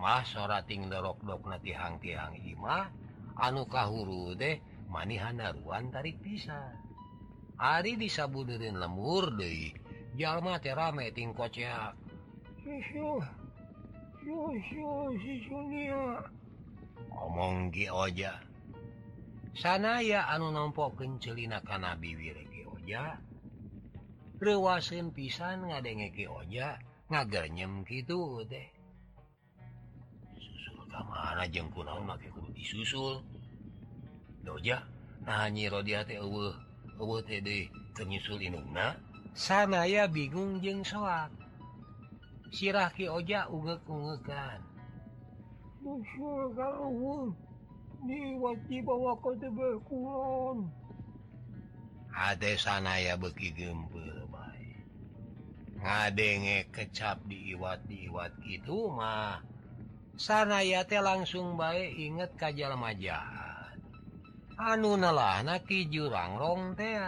[0.00, 2.88] Mah sorating dorok-dok na tihang-tihang imah
[3.36, 4.56] anu kahuru deh
[4.88, 6.72] manihanaruan tarik pisah
[7.60, 9.68] Ari disabudurin lemur deh
[10.16, 11.92] jalma terame ting kocak.
[12.64, 13.39] Susu, susu.
[17.10, 18.32] ngomong Oja.
[19.56, 22.10] Sana ya anu nompok kencelina nompoken celina Kanabi
[22.68, 23.16] Oja.
[24.40, 26.80] Rewasin pisan ngadenge Geja
[27.12, 28.68] ngagar nyem gitu deh
[30.38, 33.20] susul kamana jengku naon make kudu disusul.
[34.40, 34.80] Doja
[35.20, 36.56] nah nyiro dia teh eueuh
[36.96, 38.96] eueuh teh deui teu nyusul indungna
[39.36, 41.28] sanaya bingung jeung soat
[42.50, 44.60] sirah Ki Oja ugeungekan
[52.10, 54.28] Ad sanaya beki gempel
[55.80, 59.40] ngadenge kecap diiwat diwat gitu mah.
[60.20, 63.50] Sanayate langsung baik inget kajal majahan
[64.60, 67.00] anu nelahna Ki jurang rong teh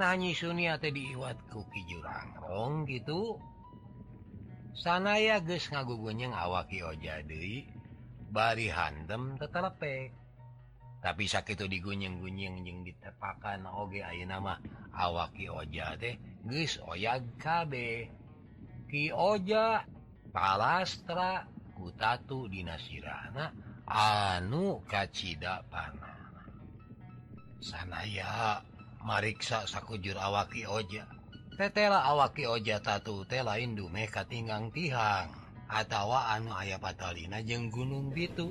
[0.00, 3.36] nanyi sunia Suniate diiwat kuki jurang rong gitu.
[4.74, 7.66] sanaya ge ngagugunyeng awaki oja Dewi
[8.30, 10.14] bari handem tetelepek.
[11.00, 14.60] Tapi sakit digunyeng-gunyeng yang ditepakan Oge A nama
[14.92, 17.72] awaki oja teh guys oyag KB
[18.84, 19.80] Ki Oja
[20.28, 23.56] palastra kutatu Dinasirana
[23.88, 26.20] anu kacida panah
[27.60, 28.64] sanaya
[29.04, 31.04] mariksa sakujur awaki oja.
[31.60, 35.28] tetela awaki oja tatu tela Indu Meka tinggang tihang.
[35.68, 38.48] Atawa anu aya Patalina jeung Gunung Bitu.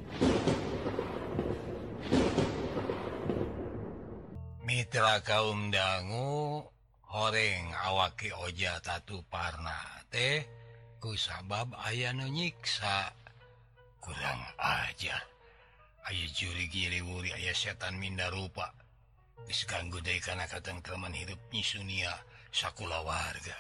[4.62, 6.62] Mitra kaum dangu
[7.10, 10.06] horeng awaki oja tatu Parna.
[10.14, 10.46] Teh
[11.02, 13.10] ku sabab aya nu nyiksa.
[13.98, 15.18] Kurang aja.
[16.06, 18.70] Ayo juri giliwuri ayah setan minda rupa.
[19.50, 22.14] Is ganggu dari karena katangkraman hidup Nisunia
[22.52, 23.58] sakula warga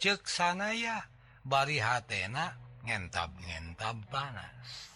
[0.00, 1.04] cek sana ya
[1.44, 4.92] bari hatena ngentab ngentab panas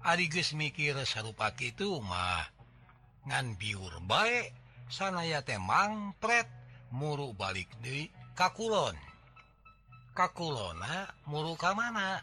[0.00, 2.48] Arigus mikir sarupa itu mah
[3.28, 4.48] ngan biur baik
[4.88, 6.48] sanaya temang pret
[6.90, 8.98] muruk balik di kakulon.
[10.10, 12.18] Kakulona muru ka mana?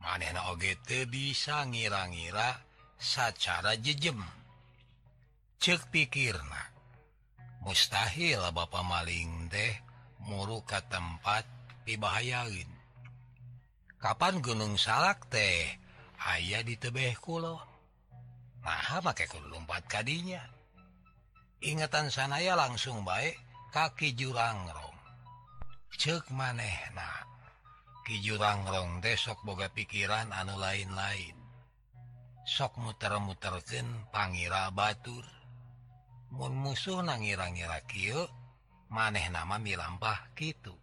[0.00, 2.60] Manehna oge teu bisa ngira-ngira
[2.96, 4.22] sacara jejem.
[5.60, 6.73] Cek pikirna
[7.64, 9.74] mustahil Bapak maling deh
[10.28, 11.44] muruk ke tempat
[11.88, 12.70] dibahayain
[13.98, 15.64] Kapan Gunung Salak teh
[16.28, 17.56] ayah di tebeh kulo.
[18.60, 20.44] Nah pakai kelumpat kanya
[21.64, 23.40] ingatan sanaya langsung baik
[23.72, 24.92] kaki jurangrong
[25.96, 27.24] cek maneh nah
[28.04, 31.32] Ki jurangrong desok boga pikiran anu lain-lain.
[32.44, 35.24] Sok muter-muterken Pangira Batur.
[36.34, 38.10] musuh nangira-ngira Ky
[38.90, 40.74] maneh nama milampah gitu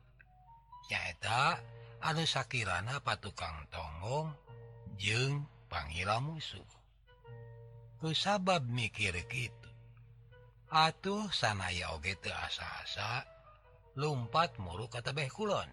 [0.88, 1.60] nyaeta
[2.04, 4.32] anu Shakirana patukang tonggong
[5.00, 6.68] jeng pangira musuh.
[8.02, 9.70] Kesabab mikir gitu
[10.72, 13.28] atuh sanaya oge asa-asa
[14.00, 15.68] lumpat muruk kata Beh Kulon.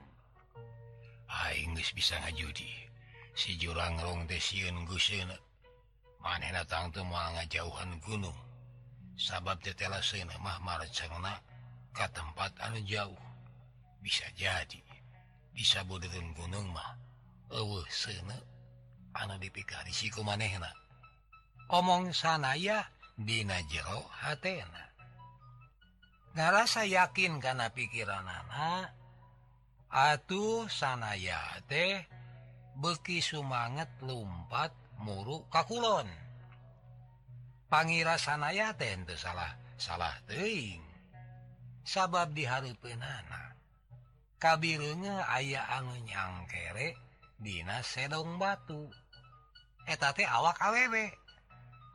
[1.55, 2.67] Inggris bisa ngajudi.
[3.39, 4.27] Si jurang rong
[6.19, 8.48] maneh datang tuh nga jauhan gunung.
[9.19, 11.35] sabab tetelamahna
[11.91, 13.19] ke tempat anu jauh.
[13.99, 14.81] Bisa jadi
[15.51, 16.95] bisa bodun gunung mah
[19.19, 20.71] an dipikariku manehna.
[21.69, 22.87] Omong sanaya
[23.19, 24.89] Dina jero Hatna
[26.39, 28.95] rasa yakin karena pikiran anak
[29.91, 32.07] atuh sanaya teh
[32.79, 34.71] beki sumangat lumpat
[35.03, 36.07] muruk kakulon
[37.69, 40.83] Pangira sanaya tentu salah salah teing
[41.85, 43.53] sabab diharupenana
[44.41, 46.97] kabirnya ayah anu nyangkere
[47.39, 48.91] Dina sedong batu.
[49.87, 51.15] Etate awak awewe.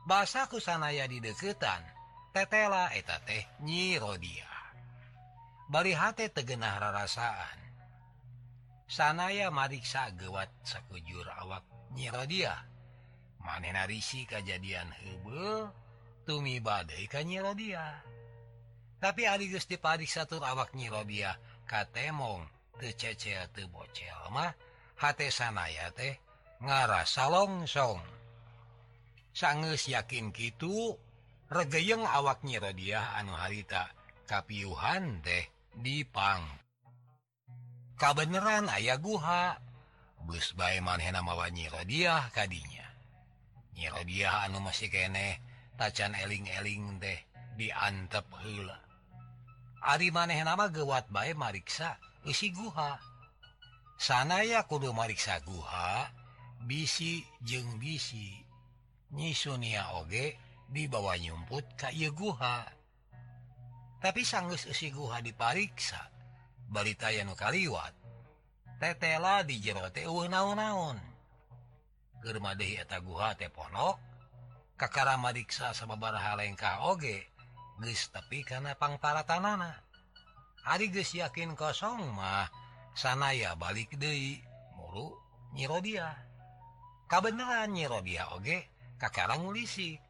[0.08, 1.84] Bahasaku sanaya di deketan
[2.32, 4.48] tetela eta teh nyirodia.
[5.68, 7.60] Bari hati tegenah rarasaan.
[8.88, 12.56] Sanaya mariksa gewat sakujur awak nyirodia.
[13.44, 15.70] manenarisi kejadian hebel
[16.24, 18.02] tumi badai kanyira dia
[19.04, 21.36] tapi ali Gusti dipadik satu awak nyirodia
[21.68, 22.48] katemong
[22.80, 24.56] tecece te bocel mah
[24.96, 26.16] hate sanaya teh
[26.64, 28.00] ngarasa longsong.
[29.34, 30.96] Sangus yakin gitu
[31.50, 33.90] regeyeng awak nyirodia anu harita
[34.24, 36.46] kapiuhan teh dipang.
[38.00, 39.58] Kabeneran ayah guha
[40.24, 42.83] bus bae manhena mawa nyirodiah kadinya
[44.06, 45.42] dia anu masih kene
[45.74, 47.18] tacan eling-eling deh
[47.58, 48.78] diantep hula
[49.84, 52.96] Ari maneh nama gewat bae mariksa isi guha.
[54.00, 56.08] Sanaya kudu mariksa guha
[56.64, 58.32] bisi jeng bisi.
[59.12, 60.40] Nyisunia oge
[60.72, 62.64] dibawa nyumput ka guha.
[64.00, 66.00] Tapi sanggus isi guha dipariksa.
[66.72, 67.92] Balita anu kaliwat
[68.80, 71.13] tetela di jero teh naon-naon.
[72.24, 74.00] Guha teponok
[74.74, 77.30] Kakara Mariksa sababa halengka Oge
[77.78, 79.84] guys tapi karenapang para tanana
[80.64, 82.48] hari guys yakin kosong mah
[82.96, 84.40] sanaya balik De
[84.78, 85.18] muruk
[85.54, 86.16] nyirodia.
[87.06, 88.72] Kabenaran nyirodia Oge
[89.38, 90.00] ngulisi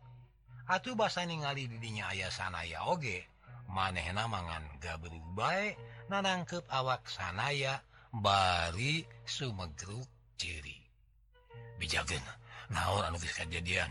[0.65, 3.27] Atuh bahasa ningali didinya ayah sanaya Oge
[3.69, 5.77] maneh namangan ga berubah
[6.09, 7.83] nanangkep awak sanaya
[8.15, 10.07] bari Sumegruk
[10.41, 10.84] ciri
[11.79, 12.23] bijakin
[12.71, 13.91] naon anu geus kajadian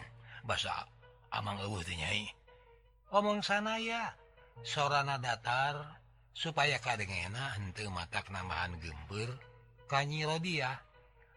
[1.33, 2.29] amang eueuh teh nyai.
[3.13, 4.13] Omong sanaya
[4.61, 6.01] sorana datar
[6.33, 9.29] supaya kadengena henteu mata nambahan gembur
[9.89, 10.81] ka Nyi Rodia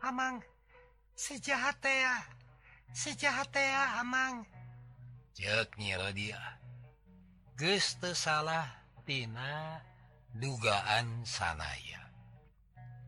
[0.05, 0.41] amang
[1.17, 2.05] sejahat teh
[2.93, 3.69] sejahat teh
[4.01, 4.45] amang.
[5.37, 6.41] Ceuk Nyi Rodia
[7.57, 8.69] geus teu salah
[9.09, 9.81] tina
[10.37, 12.05] dugaan sanaya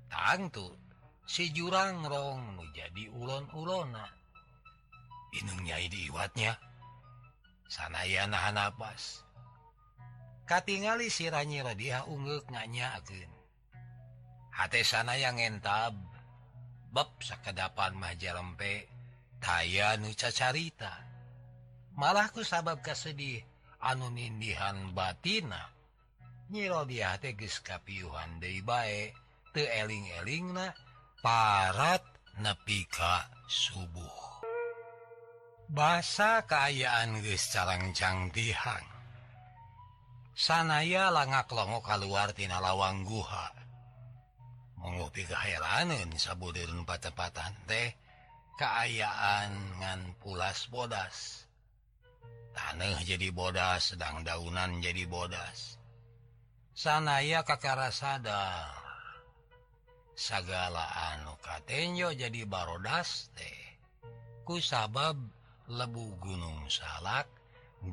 [0.08, 0.72] tangtu
[1.28, 4.08] si jurangrong menjadi ulon-ulona
[5.36, 6.56] inungnya diwatnya
[7.68, 9.28] sanaya nahan nafas.
[10.48, 13.28] Katingali siranyira dia ungguk nganyakin
[14.56, 15.92] hati sana yang entab
[16.88, 18.88] bab sakadapan maja lempe
[19.36, 21.04] taya nuca carita
[21.92, 23.44] malahku sabab kasedih
[23.84, 25.68] anu nindihan batina.
[26.48, 29.12] Nyiro dia hati geus kapiuhan deui bae.
[29.52, 30.87] Teu eling-elingna.
[31.22, 32.02] parat
[32.38, 34.18] nepika subuh.
[35.68, 38.98] Bahasa keayaan guys Carangcang dihang
[40.38, 43.50] sanaya langak longgo keluartina lawang guha.
[44.78, 47.90] Monggo keheranan heranin sabudirun patepatan teh
[48.54, 51.50] keayaan ngan pulas bodas.
[52.54, 55.82] Tanah jadi bodas sedang daunan jadi bodas.
[56.78, 58.87] Sanaya kakara sadar.
[60.18, 60.82] segala
[61.14, 63.78] anu katenyo jadi barodas teh.
[64.42, 65.14] Ku sabab
[65.70, 67.30] lebu gunung salak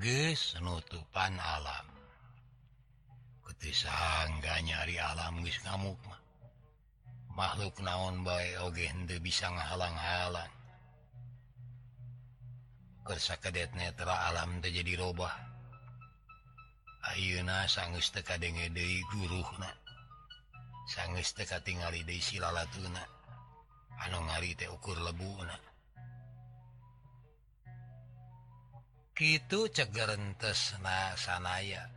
[0.01, 1.85] geus nutupan alam.
[3.45, 6.21] Ketisangga nyari alam geus ngamuk mah.
[7.37, 10.49] Makhluk naon baik oge henteu bisa ngahalang-halang.
[13.05, 15.35] Kersa kedet netra alam terjadi robah.
[17.05, 19.84] Ayeuna sangus teka denge deui guruhna.
[20.85, 23.03] sangis teka tinggal Desi lala tuna
[24.05, 25.57] anu ngari teh ukur lebuna.
[29.15, 31.87] Gitu cegerentes na sanaya.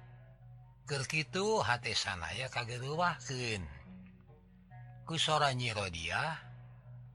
[0.89, 3.79] Kerkitu hati sanaya kageruahkeun
[5.09, 6.37] kusora nyiro dia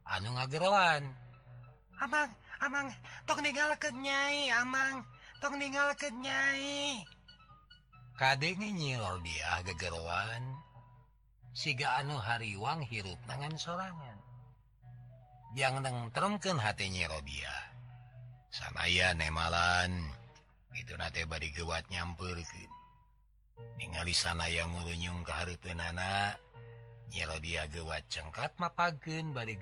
[0.09, 1.13] anu ngageroan
[2.01, 2.89] amang amang
[3.29, 5.05] tok ninggal kenyai amang
[5.37, 7.05] tok ninggal kenyai
[8.17, 10.41] kadek nyiro dia gegeroan
[11.53, 14.17] siga anu hariwang hirup tangan sorangan.
[15.53, 17.53] Yang nengtremken hatinya Rodia
[18.49, 20.01] sanaya nemalan
[20.73, 22.41] itu nate bad gewat nyammper
[23.77, 26.33] ningali sanaya murunyung keharu penana
[27.13, 29.53] Rodia gewat cengkat mapagen bad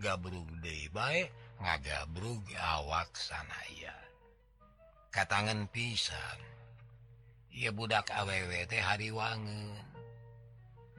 [0.00, 1.28] gabrug de baik
[1.60, 3.92] ngagabrug awak sanaya.
[5.12, 6.40] Katangan pisan
[7.52, 9.95] ia budak awwT hariwangen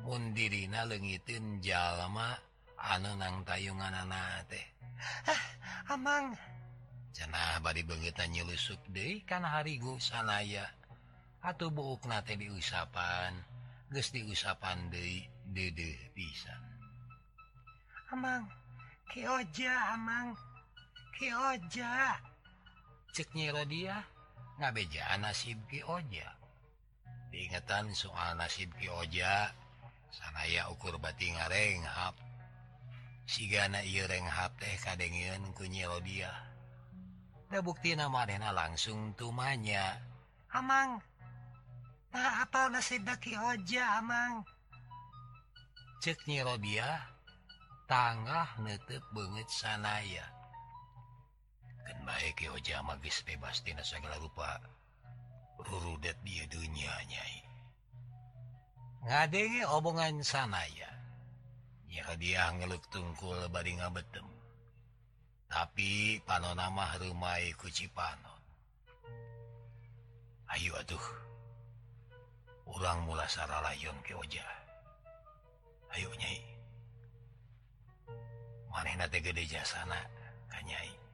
[0.08, 2.40] mundirina lengitin jalma
[2.80, 4.66] anu nang tayungan anak teh.
[5.28, 5.44] Ah,
[5.92, 6.32] Amang.
[7.12, 10.64] Sana bad bangetan nyelusup deh karena harigu sanaya.
[11.44, 13.36] Atau buuk na teh diusapan
[13.92, 16.64] guys diusapan De dede pisan.
[18.16, 18.48] Amang
[19.12, 20.32] keja Amang.
[21.18, 22.16] Keja
[23.18, 24.06] ceknyiro dia
[24.62, 26.30] ngabeja nasib keja
[27.34, 29.50] diingatan soal nasib keja
[30.12, 32.16] sanaya ukur bati ngarenghap
[33.28, 36.32] sigana irenghap teh kadengen kunyirodia
[37.48, 40.00] da bukti nama namarena langsung tumanya
[40.52, 41.00] amang
[42.12, 44.42] nah apa nasib daki hoja amang?
[45.98, 47.02] Cek nyiro dia
[47.90, 50.26] tangah netep banget sanaya.
[51.82, 54.62] Kan baik ki hoja magis bebas tina segala rupa
[55.58, 57.47] rurudet dia dunia nyai.
[59.06, 60.90] ngadenge obongan sanaya.
[61.92, 64.26] Ya dia ngeluk tungkul bari ngabetem.
[65.48, 68.42] Tapi panonama rumai kuci kucipanon
[70.48, 71.06] Ayo atuh.
[72.68, 74.44] Ulang mula saralayon ke oja.
[75.96, 76.44] Ayo nyai.
[78.72, 79.98] Maneh gede jasana
[80.52, 81.08] kanyai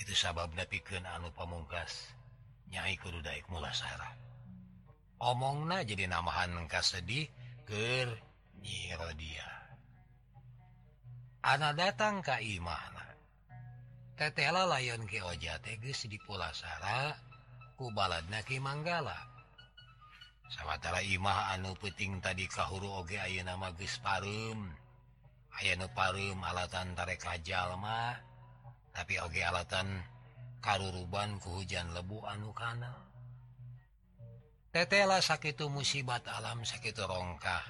[0.00, 2.16] itu sabab napiken anu pamungkas.
[2.72, 4.10] Nyai kudu daik mula Sarah.
[5.20, 7.28] omong na jadi namahankah sedih
[7.68, 8.08] ke
[9.16, 9.48] dia
[11.44, 13.04] anak datang Ka Imana
[14.16, 17.16] tetela layon ke oja teges di pulasara
[17.80, 19.16] kubalat Naki Manggala.
[20.50, 23.70] Sawwatara Imah anu peting tadi kahuru oge Ayo nama
[24.02, 24.66] Parum
[25.56, 28.18] aya nu Parum alatan Tarek Jalma
[28.90, 30.02] tapi oge alatan
[30.58, 33.09] karuruban ke hujan lebu anu kanal
[34.70, 37.66] tetela sakit musibat alam sakit rongkah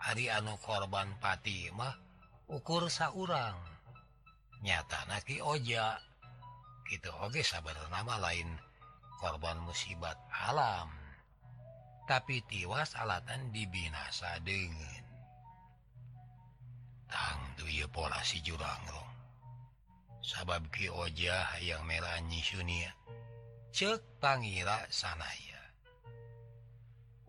[0.00, 1.92] hari anu korban Fatimah
[2.48, 3.60] ukur saurang.
[4.64, 6.00] Nyata naki Oja.
[6.88, 8.48] Gitu Oke sabar nama lain
[9.20, 10.88] korban musibat alam.
[12.08, 15.04] Tapi tiwas alatan dibinasa dengan
[17.88, 18.84] pola si jurang
[20.20, 22.92] sabab Kioja yang merahyi Sunia.
[23.72, 25.47] Cek pangira sanaya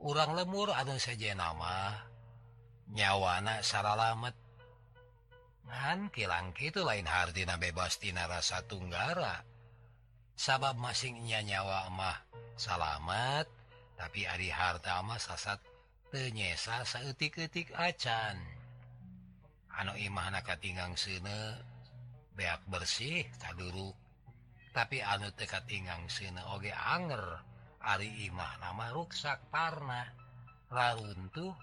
[0.03, 2.07] urang lemur anu saja nama.
[2.89, 4.33] Nyawana saralamet
[5.69, 9.45] Han kilang itu lain Hardina bebastina rasa tunggara.
[10.33, 12.17] Sabab masingnya nyawa mah
[12.57, 13.45] salamet
[13.99, 15.61] tapi Ari hartamah sasat
[16.09, 18.39] penyesa seetik-etik acan.
[19.77, 21.59] Anu Imah katingang sene
[22.33, 23.93] beak bersih kaduru.
[24.73, 27.43] Tapi anu teka tinggang sene oge anger.
[27.83, 30.03] Ari Imah nama ruksak parna.
[30.69, 31.55] Raruntuh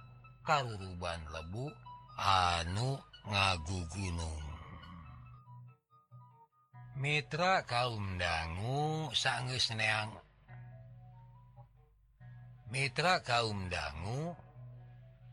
[0.46, 1.70] karuruban lebu
[2.18, 4.46] anu ngagu gunung
[6.96, 10.16] Mitra kaum dangu sanggus neang.
[12.72, 14.32] Mitra kaum dangu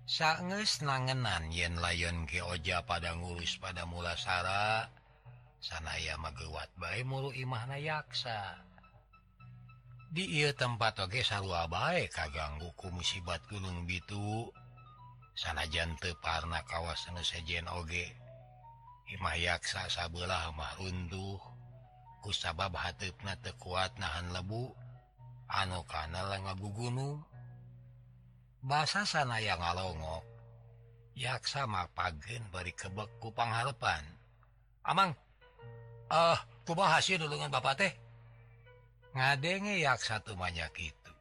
[0.04, 4.92] sanges nangenan yen layon keoja pada ngurus pada mulasara
[5.64, 8.60] sanaya magewat baik muru imahna yaksa.
[10.14, 14.54] di ia tempat oke sarua baik kagangguku musibat gunung gitu
[15.34, 18.14] sanajan teparna kawasan sejen oge.
[19.10, 21.42] Himayaksa sabelah mah runtuh.
[22.24, 24.70] Ku sabab kusabab hatna tekuat nahan lebu.
[25.50, 27.26] Anu kana ngagu gunung
[28.64, 30.24] bahasa sana yang ngalongok.
[31.18, 34.02] Yaksa mapagen bari kebek kupang halepan
[34.82, 35.14] amang
[36.10, 38.03] eh, ah uh, kuba hasil dulu dengan bapak teh.
[39.14, 41.14] ngadenge yak satu banyak itu.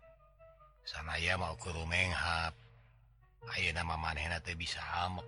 [0.83, 2.57] Sana ya mau kerumenghap
[3.51, 5.27] Ayo nama manehna tuh bisa hamek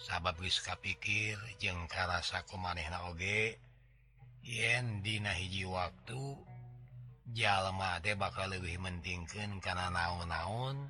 [0.00, 3.60] sabab wiska pikir jengkarasaku manehna oge
[4.40, 6.40] yen dina hiji waktu
[7.36, 10.88] jalma teh bakal lebih mentingkan karena naon-naun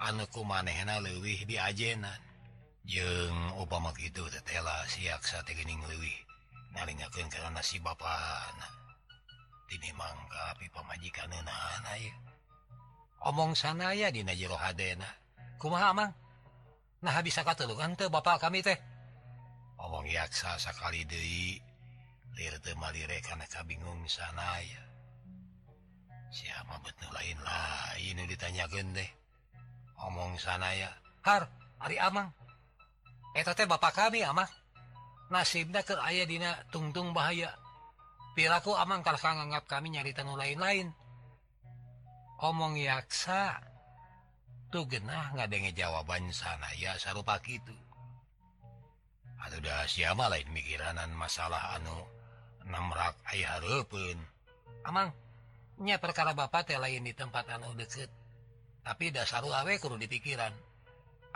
[0.00, 2.20] anuku manehna lebih di ajenan.
[2.82, 6.18] Jeng upama gitu tetela siaksa tegening lewih
[6.74, 8.50] nalingakeun karena si bapak
[9.72, 11.32] ini mangga pemajikan
[13.22, 14.58] omong sana ya Di jero
[15.56, 16.12] kumang
[17.02, 18.78] nah bisa kata kan Bapak kami teh.
[19.82, 21.58] Omong yaksa sekali Dewi
[23.66, 24.82] bingung sana ya
[26.32, 29.04] siapa betul lainlah ini ditanya gede
[30.00, 30.88] omong sana ya
[31.22, 31.46] Har
[31.78, 32.34] hari Amang.
[33.32, 34.44] Teh Bapak kami ama
[35.30, 37.54] nasibnya ke ayadina tungtung bahaya.
[38.32, 40.92] Pilaku aman kalau nganggap kami nyari tanu lain-lain.
[42.42, 43.62] Omong yaksa
[44.74, 46.66] tuh genah nggak ada jawaban sana.
[46.74, 47.76] Ya sarupa itu
[49.42, 51.98] atau udah siapa lain mikiranan masalah anu
[52.62, 54.14] namrak ayah rupun
[54.86, 58.10] amangnya perkara bapak teh lain di tempat anu deket.
[58.82, 60.50] Tapi dasar awe kudu di pikiran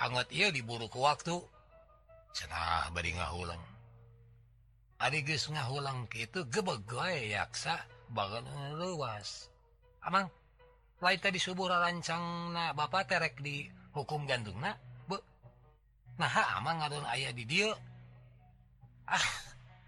[0.03, 1.39] anget iya diburu ke waktu
[2.35, 3.63] cenah bari ngahulang
[5.03, 7.81] adik geus ngahulang gitu gebegoy yaksa.
[8.07, 8.47] Bagan
[8.79, 9.51] luas.
[10.05, 10.31] Amang
[11.03, 14.79] lain tadi subuh rancang na bapak terek di hukum gantung na
[15.11, 15.19] bu
[16.17, 17.75] nah amang ngadon ayah di dia
[19.11, 19.27] ah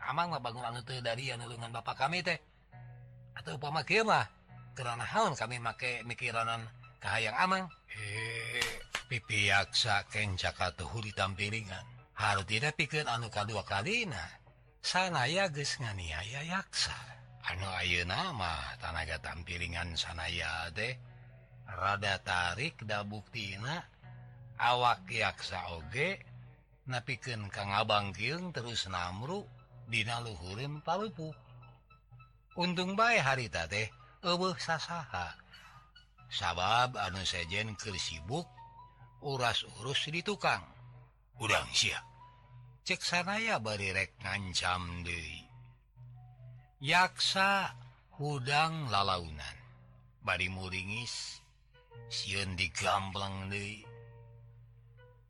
[0.09, 2.41] Amang mah bangun anu teu dari anu dengan bapak kami teh.
[3.37, 4.25] Atau upama kieu mah
[4.73, 6.65] karena haun kami make mikiranan
[6.97, 7.69] kahayang amang.
[7.93, 8.65] Eh
[9.05, 11.85] pipi yaksa kenca katuhu ditampilingan
[12.17, 14.29] harus tidak pikir anu kadua kali nah
[14.89, 16.97] sanaya geus nganiaya yaksa
[17.45, 20.97] anu ayeuna mah tanaga tampilingan sanaya teh
[21.69, 23.85] rada tarik da buktina
[24.57, 26.25] awak yaksa oge
[26.89, 29.45] napikeun Kang Abangkiung terus namru
[29.93, 31.37] Dina Luhurim Palupu.
[32.57, 33.93] Untung baik harita teh
[34.25, 35.37] eueuh sasaha.
[36.33, 38.49] Sabab anu sejen keur sibuk
[39.21, 40.65] uras-urus di tukang.
[41.37, 42.08] Udang siap.
[42.89, 45.45] ceksanaya barirek ngancam Dewi
[46.81, 47.77] yaksa
[48.17, 49.57] hudang lalaunan.
[50.25, 51.45] Bari muringis
[52.09, 53.85] siun digambleng Dewi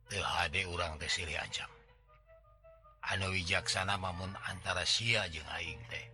[0.07, 1.67] THD orang tesili ancam.
[3.11, 6.05] Anu wijaksana mamun antara sia jeung aing teh.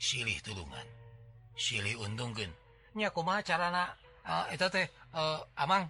[0.00, 0.88] Silih tulungan.
[1.52, 2.48] Silih untungkeun
[2.96, 3.92] nya kumaha carana?
[4.24, 5.84] Uh, eta teh uh, amang?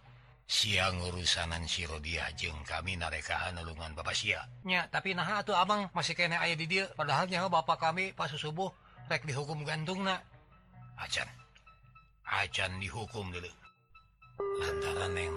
[0.48, 6.40] siang urusanan sirodiah jeng kami narekahan nulungan Bapak Sinya tapi nah tuh Abang masih kene
[6.40, 6.88] aya di dia.
[6.96, 8.72] Padahalnya Bapak kami pas subuh
[9.12, 10.16] rek dihukum gantung nah
[10.96, 11.28] acan.
[12.24, 13.52] Acan dihukum dulu.
[14.64, 15.36] Lantaran neng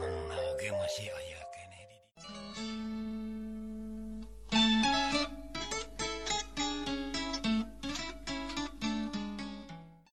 [0.72, 1.98] masih aya kene di.